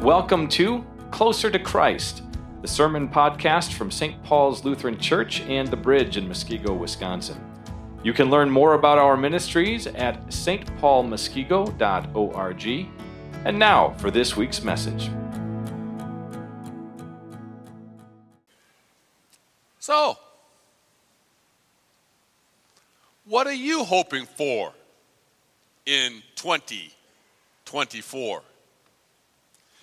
[0.00, 2.22] Welcome to Closer to Christ,
[2.62, 4.24] the sermon podcast from St.
[4.24, 7.38] Paul's Lutheran Church and the Bridge in Muskego, Wisconsin.
[8.02, 12.88] You can learn more about our ministries at stpaulmuskego.org.
[13.44, 15.10] And now for this week's message.
[19.80, 20.16] So,
[23.26, 24.72] what are you hoping for
[25.84, 28.42] in 2024?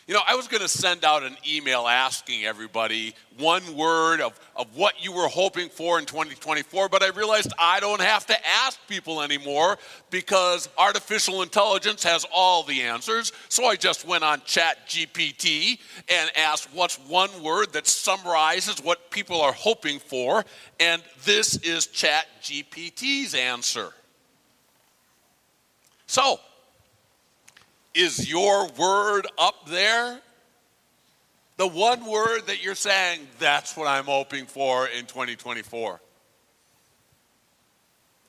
[0.08, 4.40] You know, I was going to send out an email asking everybody one word of,
[4.56, 8.48] of what you were hoping for in 2024, but I realized I don't have to
[8.48, 9.78] ask people anymore
[10.10, 13.34] because artificial intelligence has all the answers.
[13.50, 19.12] So I just went on Chat GPT and asked what's one word that summarizes what
[19.12, 20.46] people are hoping for,
[20.80, 23.90] and this is Chat GPT's answer.
[26.06, 26.40] So,
[27.94, 30.20] is your word up there?
[31.58, 36.00] The one word that you're saying, that's what I'm hoping for in 2024.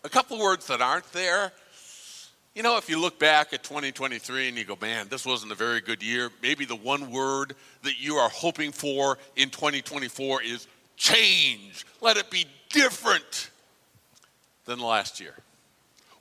[0.04, 1.52] A couple words that aren't there.
[2.54, 5.54] You know, if you look back at 2023 and you go, man, this wasn't a
[5.54, 10.66] very good year, maybe the one word that you are hoping for in 2024 is
[10.96, 11.86] change.
[12.00, 13.50] Let it be different
[14.64, 15.34] than last year.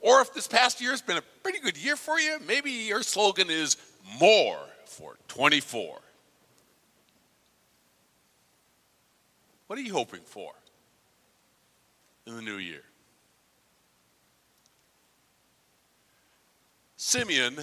[0.00, 3.02] Or if this past year has been a pretty good year for you, maybe your
[3.02, 3.76] slogan is
[4.20, 5.98] more for 24.
[9.66, 10.52] What are you hoping for
[12.26, 12.82] in the new year?
[16.96, 17.58] Simeon,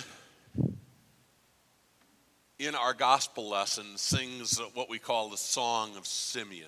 [2.59, 6.67] in our gospel lesson, sings what we call the Song of Simeon,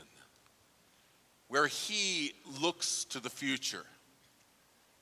[1.48, 3.86] where he looks to the future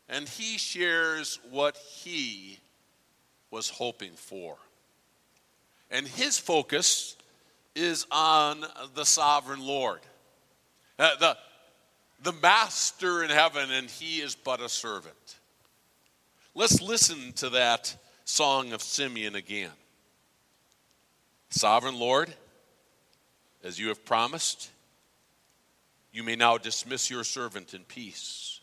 [0.09, 2.59] and he shares what he
[3.51, 4.57] was hoping for.
[5.91, 7.15] And his focus
[7.75, 9.99] is on the sovereign Lord,
[10.97, 11.37] uh, the,
[12.23, 15.35] the master in heaven, and he is but a servant.
[16.53, 19.71] Let's listen to that song of Simeon again.
[21.49, 22.33] Sovereign Lord,
[23.63, 24.69] as you have promised,
[26.11, 28.54] you may now dismiss your servant in peace.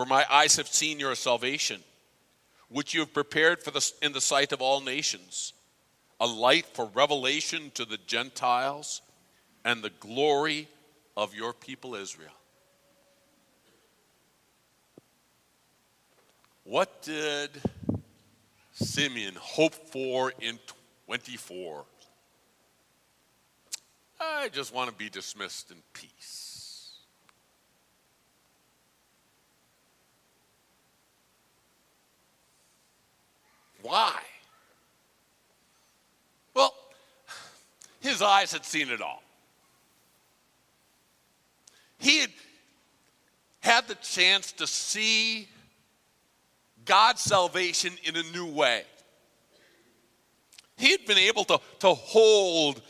[0.00, 1.82] For my eyes have seen your salvation,
[2.70, 5.52] which you have prepared for the, in the sight of all nations,
[6.18, 9.02] a light for revelation to the Gentiles
[9.62, 10.68] and the glory
[11.18, 12.32] of your people Israel.
[16.64, 17.50] What did
[18.72, 20.58] Simeon hope for in
[21.08, 21.84] 24?
[24.18, 26.49] I just want to be dismissed in peace.
[33.82, 34.18] Why?
[36.54, 36.74] Well,
[38.00, 39.22] his eyes had seen it all.
[41.98, 42.30] He had
[43.60, 45.48] had the chance to see
[46.84, 48.84] God's salvation in a new way.
[50.76, 52.80] He had been able to, to hold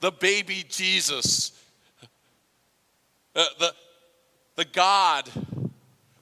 [0.00, 1.50] the baby Jesus,
[3.34, 3.74] uh, the,
[4.54, 5.28] the God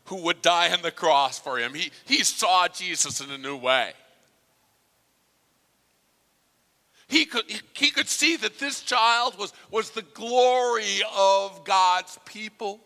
[0.06, 1.74] who would die on the cross for him.
[1.74, 3.92] He, he saw Jesus in a new way.
[7.08, 7.44] He could,
[7.74, 12.80] he could see that this child was, was the glory of God's people.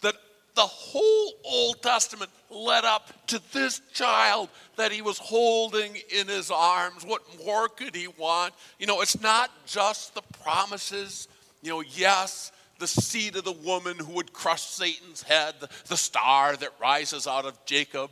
[0.00, 0.16] That
[0.54, 6.50] the whole Old Testament led up to this child that he was holding in his
[6.50, 7.04] arms.
[7.04, 8.54] What more could he want?
[8.78, 11.28] You know, it's not just the promises.
[11.62, 15.54] You know, yes, the seed of the woman who would crush Satan's head,
[15.86, 18.10] the, star that rises out of Jacob,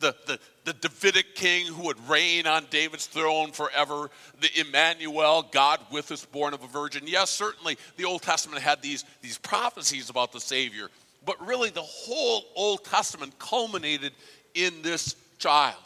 [0.00, 4.10] the, the, the Davidic king who would reign on David's throne forever,
[4.40, 7.04] the Emmanuel, God with us, born of a virgin.
[7.06, 10.88] Yes, certainly the Old Testament had these, these prophecies about the Savior,
[11.24, 14.12] but really the whole Old Testament culminated
[14.54, 15.76] in this child.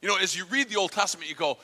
[0.00, 1.58] You know, as you read the Old Testament, you go,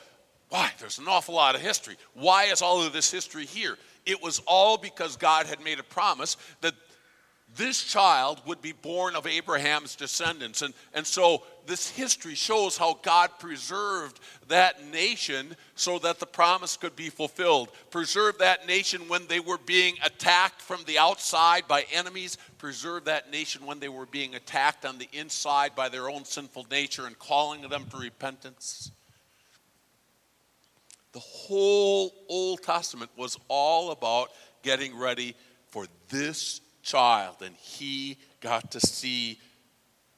[0.49, 0.71] why?
[0.79, 1.95] There's an awful lot of history.
[2.13, 3.77] Why is all of this history here?
[4.07, 6.73] It was all because God had made a promise that
[7.55, 10.61] this child would be born of Abraham's descendants.
[10.61, 16.77] And, and so this history shows how God preserved that nation so that the promise
[16.77, 17.69] could be fulfilled.
[17.89, 22.37] Preserve that nation when they were being attacked from the outside by enemies.
[22.57, 26.67] Preserve that nation when they were being attacked on the inside by their own sinful
[26.69, 28.91] nature and calling them to repentance.
[31.17, 34.29] The whole Old Testament was all about
[34.61, 35.33] getting ready
[35.69, 39.39] for this child, and he got to see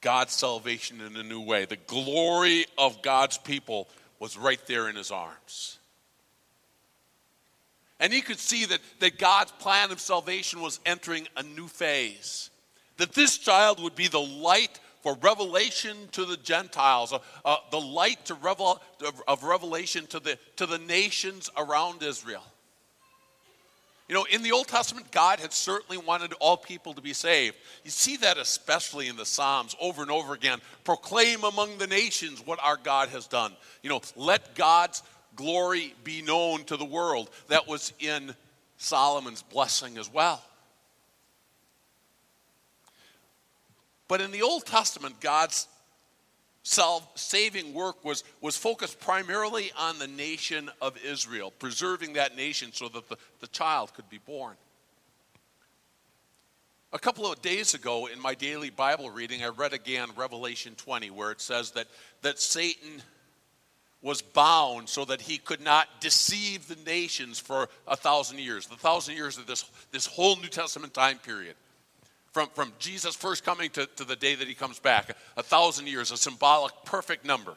[0.01, 1.63] God's salvation in a new way.
[1.63, 3.87] The glory of God's people
[4.19, 5.77] was right there in his arms.
[8.01, 12.49] And he could see that, that God's plan of salvation was entering a new phase.
[12.97, 17.79] That this child would be the light for revelation to the Gentiles, uh, uh, the
[17.79, 18.81] light to revel,
[19.27, 22.43] of revelation to the, to the nations around Israel.
[24.09, 27.55] You know, in the Old Testament, God had certainly wanted all people to be saved.
[27.83, 30.59] You see that especially in the Psalms over and over again.
[30.83, 33.53] Proclaim among the nations what our God has done.
[33.83, 35.03] You know, let God's
[35.35, 37.29] glory be known to the world.
[37.49, 38.33] That was in
[38.77, 40.41] Solomon's blessing as well.
[44.09, 45.67] But in the Old Testament, God's
[46.63, 52.89] saving work was, was focused primarily on the nation of Israel, preserving that nation so
[52.89, 54.55] that the, the child could be born.
[56.91, 61.11] A couple of days ago in my daily Bible reading, I read again Revelation 20,
[61.11, 61.85] where it says that,
[62.23, 63.03] that Satan
[64.01, 68.65] was bound so that he could not deceive the nations for a thousand years.
[68.65, 71.53] The thousand years of this, this whole New Testament time period.
[72.31, 75.87] From, from Jesus' first coming to, to the day that he comes back, a thousand
[75.87, 77.53] years, a symbolic, perfect number.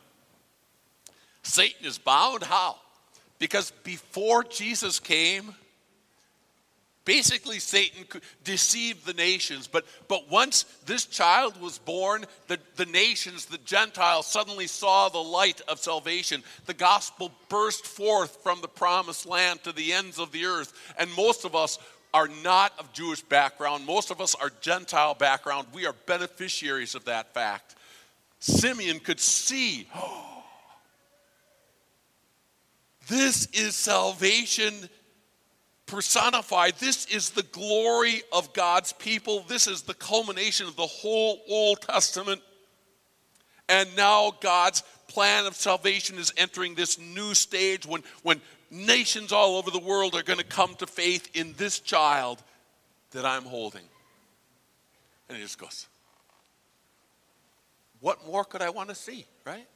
[1.42, 2.42] Satan is bound.
[2.42, 2.76] How?
[3.38, 5.54] Because before Jesus came,
[7.04, 9.66] Basically, Satan could deceived the nations.
[9.66, 15.18] But, but once this child was born, the, the nations, the Gentiles, suddenly saw the
[15.18, 16.44] light of salvation.
[16.66, 20.72] The gospel burst forth from the promised land to the ends of the earth.
[20.96, 21.78] And most of us
[22.14, 25.66] are not of Jewish background, most of us are Gentile background.
[25.72, 27.74] We are beneficiaries of that fact.
[28.38, 29.88] Simeon could see.
[29.94, 30.44] Oh,
[33.08, 34.88] this is salvation
[35.86, 36.76] personified.
[36.76, 39.44] This is the glory of God's people.
[39.48, 42.40] This is the culmination of the whole Old Testament.
[43.68, 48.40] And now God's plan of salvation is entering this new stage when, when
[48.70, 52.42] nations all over the world are going to come to faith in this child
[53.12, 53.84] that I'm holding.
[55.28, 55.86] And he just goes,
[58.00, 59.66] What more could I want to see, right?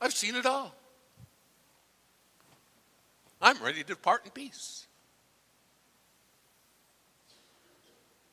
[0.00, 0.74] I've seen it all.
[3.40, 4.86] I'm ready to depart in peace.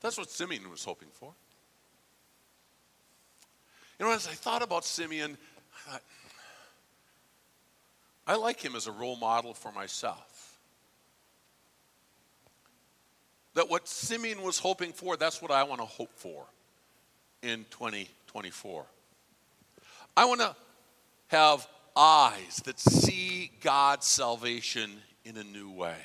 [0.02, 1.34] That's what Simeon was hoping for.
[4.00, 5.38] You know, as I thought about Simeon,
[5.88, 6.04] I thought,
[8.28, 10.58] I like him as a role model for myself.
[13.54, 16.46] That what Simeon was hoping for, that's what I want to hope for
[17.42, 18.86] in 2024.
[20.16, 20.56] I want to
[21.30, 24.92] have eyes that see God's salvation
[25.26, 25.98] in a new way.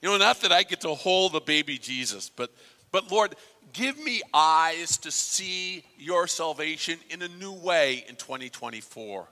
[0.00, 2.50] You know, not that I get to hold the baby Jesus, but,
[2.92, 3.34] but Lord,
[3.72, 9.26] give me eyes to see your salvation in a new way in 2024.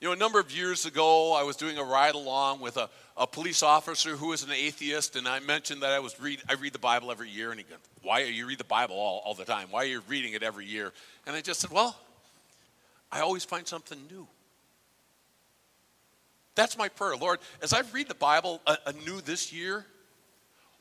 [0.00, 2.90] You know, a number of years ago, I was doing a ride along with a,
[3.16, 6.54] a police officer who was an atheist, and I mentioned that I was read I
[6.54, 9.22] read the Bible every year, and he goes, "Why are you read the Bible all,
[9.24, 9.68] all the time?
[9.70, 10.92] Why are you reading it every year?"
[11.26, 11.96] And I just said, "Well,
[13.14, 14.26] I always find something new.
[16.56, 17.16] That's my prayer.
[17.16, 19.86] Lord, as I read the Bible uh, uh, anew this year,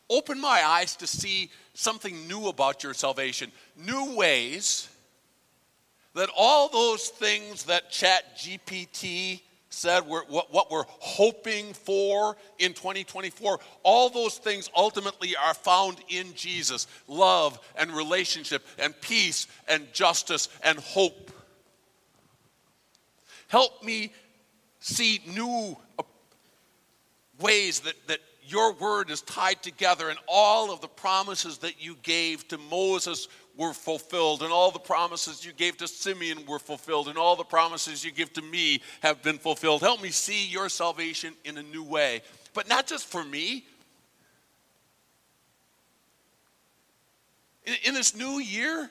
[0.10, 4.90] open my eyes to see something new about your salvation, new ways
[6.16, 12.74] that all those things that Chat GPT said we're, what, what we're hoping for in
[12.74, 19.92] 2024, all those things ultimately are found in Jesus love and relationship and peace and
[19.94, 21.32] justice and hope.
[23.54, 24.12] Help me
[24.80, 26.04] see new uh,
[27.40, 31.96] ways that, that your word is tied together and all of the promises that you
[32.02, 37.10] gave to Moses were fulfilled and all the promises you gave to Simeon were fulfilled
[37.10, 39.82] and all the promises you give to me have been fulfilled.
[39.82, 42.24] Help me see your salvation in a new way.
[42.56, 43.66] But not just for me.
[47.68, 48.90] In, in this new year,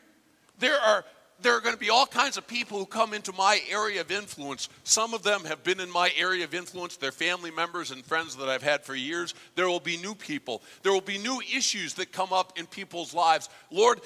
[0.61, 1.04] there are
[1.43, 4.11] there are going to be all kinds of people who come into my area of
[4.11, 4.69] influence.
[4.85, 6.97] Some of them have been in my area of influence.
[6.97, 9.35] They're family members and friends that I've had for years.
[9.55, 10.63] There will be new people.
[10.83, 13.49] There will be new issues that come up in people's lives.
[13.71, 14.01] Lord,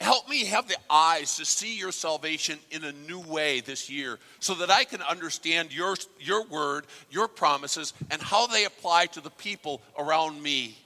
[0.00, 4.18] help me have the eyes to see your salvation in a new way this year
[4.40, 9.20] so that I can understand your, your word, your promises, and how they apply to
[9.20, 10.76] the people around me.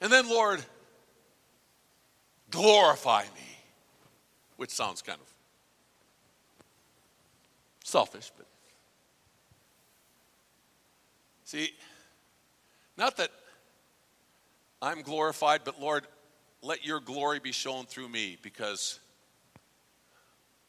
[0.00, 0.64] And then, Lord,
[2.52, 3.58] glorify me,
[4.56, 5.26] which sounds kind of
[7.82, 8.46] selfish, but
[11.44, 11.70] see,
[12.96, 13.30] not that
[14.80, 16.06] I'm glorified, but Lord,
[16.62, 19.00] let your glory be shown through me because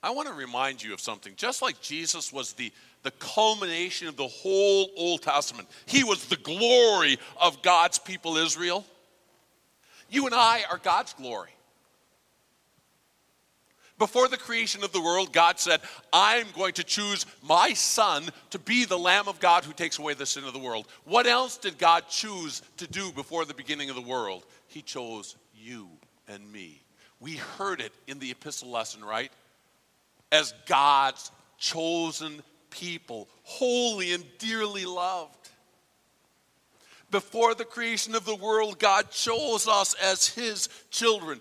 [0.02, 1.34] I want to remind you of something.
[1.38, 2.72] Just like Jesus was the,
[3.04, 8.86] the culmination of the whole Old Testament, he was the glory of God's people, Israel.
[10.10, 11.50] You and I are God's glory.
[14.00, 15.80] Before the creation of the world, God said,
[16.12, 20.14] I'm going to choose my son to be the Lamb of God who takes away
[20.14, 20.88] the sin of the world.
[21.06, 24.46] What else did God choose to do before the beginning of the world?
[24.68, 25.88] He chose you
[26.28, 26.82] and me.
[27.20, 29.32] We heard it in the epistle lesson, right?
[30.32, 35.50] As God's chosen people, holy and dearly loved.
[37.12, 41.40] Before the creation of the world, God chose us as His children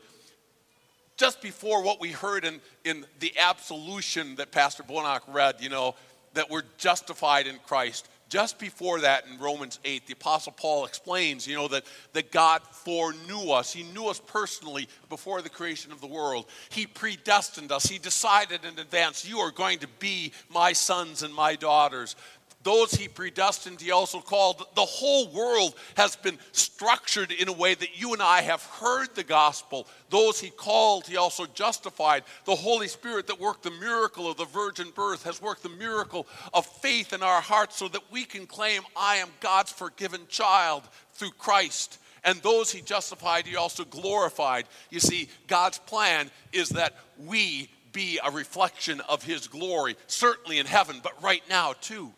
[1.16, 5.94] just before what we heard in, in the absolution that Pastor Bonak read, you know,
[6.34, 8.08] that we're justified in Christ.
[8.28, 12.62] Just before that in Romans 8, the Apostle Paul explains, you know, that, that God
[12.62, 13.74] foreknew us.
[13.74, 16.46] He knew us personally before the creation of the world.
[16.70, 17.84] He predestined us.
[17.84, 22.16] He decided in advance, you are going to be my sons and my daughters.
[22.62, 24.64] Those he predestined, he also called.
[24.74, 29.14] The whole world has been structured in a way that you and I have heard
[29.14, 29.88] the gospel.
[30.10, 32.24] Those he called, he also justified.
[32.44, 36.26] The Holy Spirit that worked the miracle of the virgin birth has worked the miracle
[36.54, 40.82] of faith in our hearts so that we can claim, I am God's forgiven child
[41.14, 41.98] through Christ.
[42.24, 44.66] And those he justified, he also glorified.
[44.90, 50.66] You see, God's plan is that we be a reflection of his glory, certainly in
[50.66, 52.12] heaven, but right now too.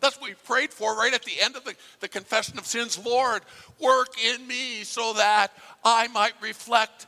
[0.00, 2.98] That's what we prayed for right at the end of the, the confession of sins.
[3.04, 3.42] Lord,
[3.80, 5.48] work in me so that
[5.84, 7.06] I might reflect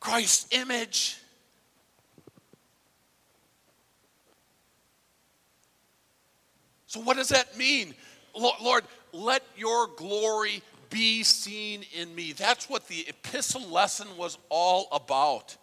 [0.00, 1.18] Christ's image.
[6.86, 7.94] So, what does that mean?
[8.34, 12.32] Lord, let your glory be seen in me.
[12.32, 15.56] That's what the epistle lesson was all about.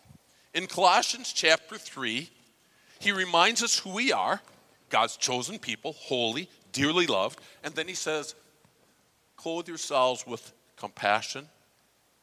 [0.53, 2.29] In Colossians chapter 3,
[2.99, 4.41] he reminds us who we are
[4.91, 7.39] God's chosen people, holy, dearly loved.
[7.63, 8.35] And then he says,
[9.37, 11.47] clothe yourselves with compassion,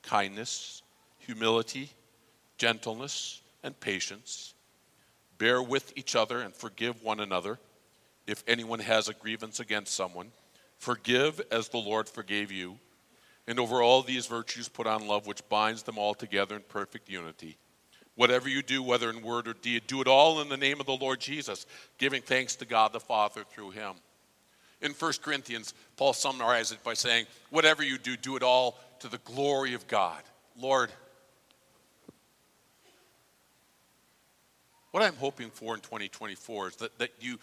[0.02, 0.82] kindness,
[1.18, 1.90] humility,
[2.58, 4.54] gentleness, and patience.
[5.38, 7.58] Bear with each other and forgive one another.
[8.26, 10.30] If anyone has a grievance against someone,
[10.78, 12.78] forgive as the Lord forgave you.
[13.46, 17.08] And over all these virtues, put on love, which binds them all together in perfect
[17.08, 17.56] unity.
[18.18, 20.87] Whatever you do, whether in word or deed, do it all in the name of
[20.87, 21.66] the Lord Jesus,
[21.98, 23.92] giving thanks to God the Father through him.
[24.82, 29.08] In 1 Corinthians, Paul summarizes it by saying, Whatever you do, do it all to
[29.08, 30.20] the glory of God.
[30.58, 30.90] Lord,
[34.90, 37.38] what I'm hoping for in 2024 is that, that you,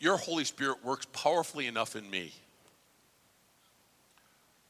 [0.00, 2.32] your Holy Spirit works powerfully enough in me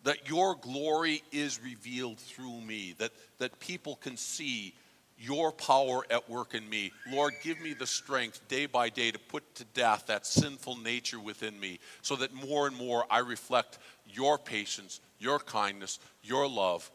[0.03, 4.73] that your glory is revealed through me, that, that people can see
[5.19, 6.93] your power at work in me.
[7.11, 11.21] Lord, give me the strength day by day to put to death that sinful nature
[11.21, 13.79] within me so that more and more I reflect
[14.13, 16.91] your patience, your kindness, your love,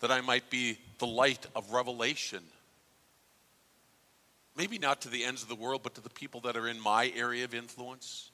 [0.00, 2.42] that I might be the light of revelation.
[4.56, 6.80] Maybe not to the ends of the world, but to the people that are in
[6.80, 8.30] my area of influence.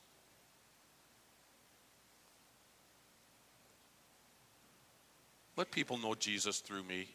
[5.56, 7.08] Let people know Jesus through me.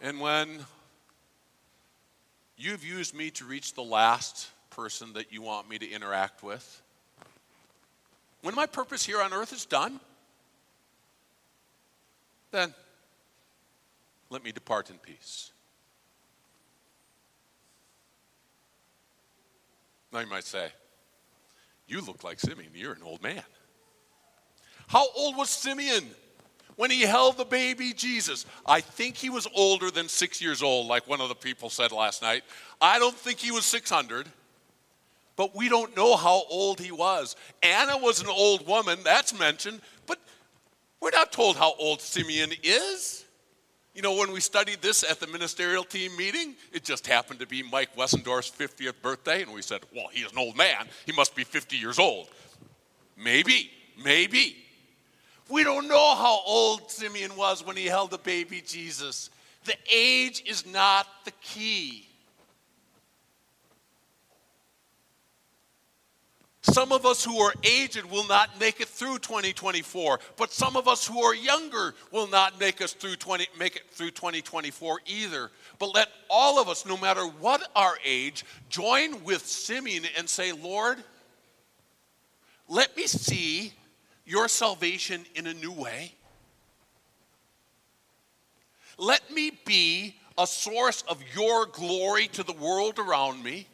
[0.00, 0.64] And when
[2.56, 6.82] you've used me to reach the last person that you want me to interact with,
[8.42, 10.00] when my purpose here on earth is done,
[12.50, 12.74] then
[14.30, 15.52] let me depart in peace.
[20.12, 20.68] Now you might say,
[21.86, 22.70] You look like Simeon.
[22.74, 23.42] You're an old man.
[24.88, 26.04] How old was Simeon?
[26.76, 28.46] When he held the baby Jesus.
[28.66, 31.92] I think he was older than six years old, like one of the people said
[31.92, 32.42] last night.
[32.80, 34.26] I don't think he was 600,
[35.36, 37.36] but we don't know how old he was.
[37.62, 40.18] Anna was an old woman, that's mentioned, but
[41.00, 43.24] we're not told how old Simeon is.
[43.94, 47.46] You know, when we studied this at the ministerial team meeting, it just happened to
[47.46, 50.86] be Mike Wessendorf's 50th birthday, and we said, well, he's an old man.
[51.06, 52.28] He must be 50 years old.
[53.16, 53.70] Maybe,
[54.02, 54.56] maybe.
[55.50, 59.30] We don't know how old Simeon was when he held the baby Jesus.
[59.64, 62.06] The age is not the key.
[66.62, 70.86] Some of us who are aged will not make it through 2024, but some of
[70.86, 75.50] us who are younger will not make us through 20 make it through 2024 either.
[75.78, 80.52] But let all of us, no matter what our age, join with Simeon and say,
[80.52, 81.02] "Lord,
[82.68, 83.72] let me see
[84.30, 86.14] your salvation in a new way.
[88.96, 93.66] Let me be a source of your glory to the world around me.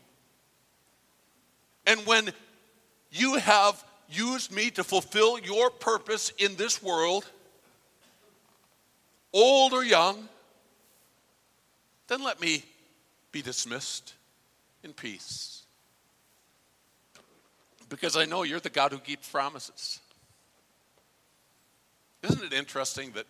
[1.86, 2.30] And when
[3.10, 7.30] you have used me to fulfill your purpose in this world,
[9.34, 10.26] old or young,
[12.08, 12.64] then let me
[13.30, 14.14] be dismissed
[14.82, 15.64] in peace.
[17.90, 20.00] Because I know you're the God who keeps promises.
[22.28, 23.26] Isn't it interesting that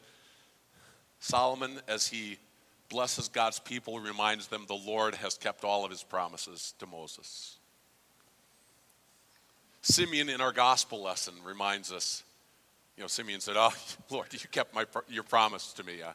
[1.21, 2.39] Solomon, as he
[2.89, 7.59] blesses God's people, reminds them the Lord has kept all of his promises to Moses?
[9.83, 12.25] Simeon in our gospel lesson reminds us,
[12.97, 13.75] you know, Simeon said, Oh,
[14.11, 16.01] Lord, you kept my, your promise to me.
[16.01, 16.13] Uh,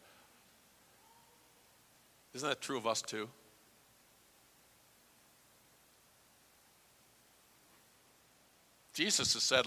[2.34, 3.30] isn't that true of us too?
[8.94, 9.66] Jesus has said,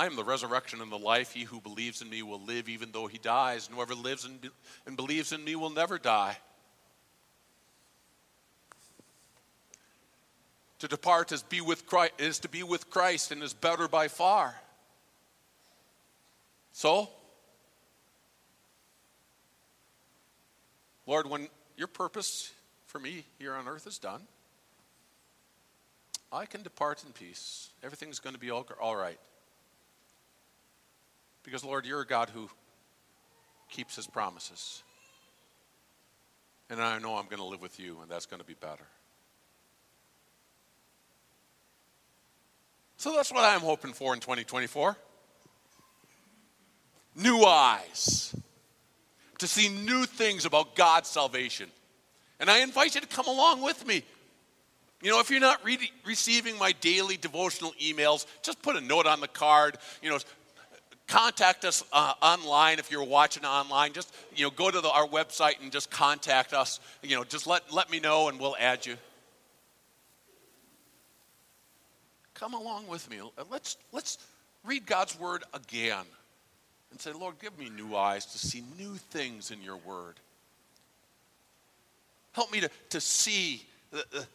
[0.00, 1.34] I am the resurrection and the life.
[1.34, 4.40] He who believes in me will live even though he dies, and whoever lives and,
[4.40, 4.48] be-
[4.86, 6.38] and believes in me will never die.
[10.78, 14.08] To depart is, be with Christ, is to be with Christ and is better by
[14.08, 14.54] far.
[16.72, 17.10] So,
[21.06, 22.50] Lord, when your purpose
[22.86, 24.22] for me here on earth is done,
[26.32, 27.68] I can depart in peace.
[27.82, 29.18] Everything's going to be all, all right.
[31.42, 32.48] Because, Lord, you're a God who
[33.68, 34.82] keeps his promises.
[36.68, 38.86] And I know I'm going to live with you, and that's going to be better.
[42.96, 44.96] So that's what I'm hoping for in 2024
[47.16, 48.34] new eyes
[49.38, 51.68] to see new things about God's salvation.
[52.38, 54.02] And I invite you to come along with me.
[55.02, 59.06] You know, if you're not re- receiving my daily devotional emails, just put a note
[59.06, 59.78] on the card.
[60.02, 60.18] You know,
[61.10, 63.92] contact us uh, online if you're watching online.
[63.92, 66.80] Just you know, go to the, our website and just contact us.
[67.02, 68.96] You know, just let let me know and we'll add you.
[72.34, 73.20] Come along with me.
[73.50, 74.18] Let's let's
[74.64, 76.04] read God's word again
[76.90, 80.14] and say, Lord, give me new eyes to see new things in your word.
[82.32, 84.26] Help me to, to see the, the,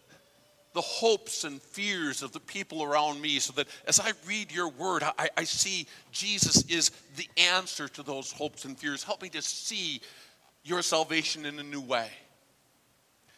[0.76, 4.68] the hopes and fears of the people around me so that as I read your
[4.68, 9.02] word, I, I see Jesus is the answer to those hopes and fears.
[9.02, 10.02] Help me to see
[10.66, 12.10] your salvation in a new way.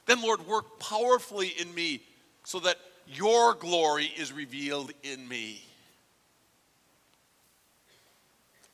[0.08, 2.02] Then, Lord, work powerfully in me
[2.44, 5.64] so that your glory is revealed in me.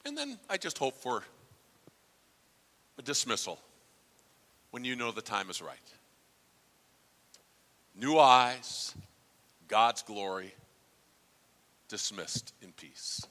[0.06, 1.24] And then I just hope for
[2.98, 3.60] a dismissal
[4.72, 5.78] when you know the time is right
[7.96, 8.96] new eyes,
[9.68, 10.54] God's glory,
[11.88, 13.26] dismissed in peace.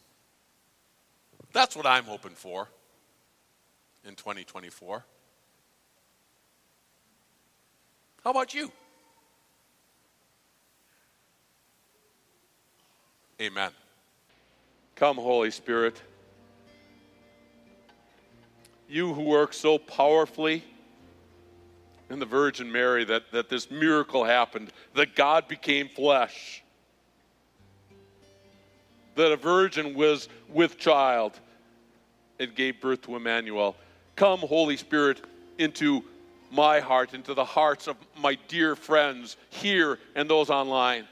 [1.53, 2.69] That's what I'm hoping for
[4.05, 5.05] in 2024.
[8.25, 8.71] How about you?
[13.41, 13.71] Amen.
[14.95, 16.01] Come, Holy Spirit.
[18.89, 20.63] You who work so powerfully
[22.13, 26.63] in the Virgin Mary that, that this miracle happened, that God became flesh,
[29.15, 31.33] that a virgin was with child
[32.39, 33.77] and gave birth to Emmanuel.
[34.15, 35.23] Come, Holy Spirit,
[35.57, 36.05] into
[36.51, 41.09] my heart, into the hearts of my dear friends here and those online.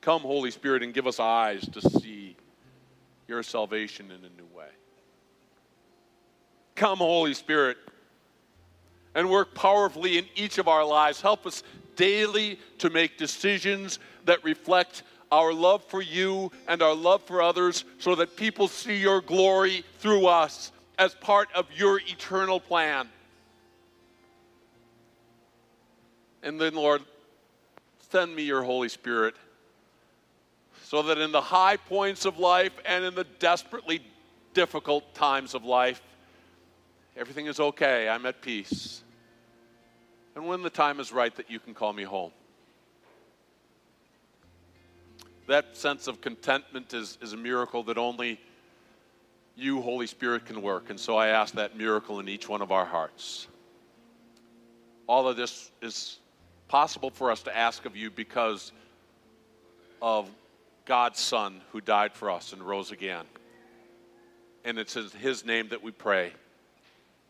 [0.00, 2.34] Come, Holy Spirit, and give us eyes to see
[3.28, 4.68] your salvation in a new way.
[6.74, 7.78] Come, Holy Spirit,
[9.14, 11.20] and work powerfully in each of our lives.
[11.20, 11.62] Help us
[11.96, 17.84] daily to make decisions that reflect our love for you and our love for others
[17.98, 23.08] so that people see your glory through us as part of your eternal plan.
[26.42, 27.02] And then, Lord,
[28.10, 29.34] send me your Holy Spirit
[30.84, 34.00] so that in the high points of life and in the desperately
[34.52, 36.00] difficult times of life,
[37.16, 38.08] Everything is okay.
[38.08, 39.02] I'm at peace.
[40.34, 42.32] And when the time is right, that you can call me home.
[45.46, 48.40] That sense of contentment is, is a miracle that only
[49.56, 50.90] you, Holy Spirit, can work.
[50.90, 53.46] And so I ask that miracle in each one of our hearts.
[55.06, 56.18] All of this is
[56.66, 58.72] possible for us to ask of you because
[60.02, 60.28] of
[60.86, 63.24] God's Son who died for us and rose again.
[64.64, 66.32] And it's in His name that we pray.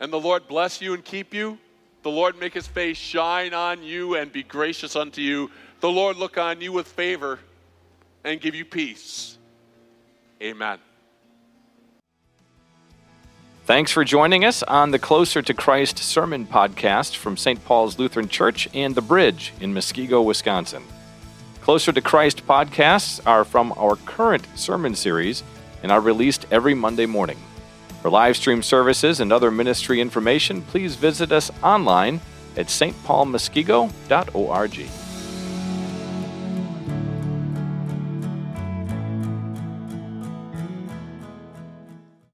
[0.00, 1.58] And the Lord bless you and keep you.
[2.02, 5.50] The Lord make his face shine on you and be gracious unto you.
[5.80, 7.38] The Lord look on you with favor
[8.24, 9.38] and give you peace.
[10.42, 10.78] Amen.
[13.64, 17.64] Thanks for joining us on the Closer to Christ Sermon Podcast from St.
[17.64, 20.82] Paul's Lutheran Church and The Bridge in Muskego, Wisconsin.
[21.62, 25.42] Closer to Christ podcasts are from our current sermon series
[25.82, 27.38] and are released every Monday morning.
[28.04, 32.20] For live stream services and other ministry information, please visit us online
[32.54, 35.03] at stpaulmuskego.org.